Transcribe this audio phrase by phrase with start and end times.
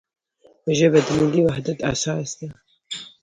[0.77, 2.49] ژبه د ملي وحدت اساس ده.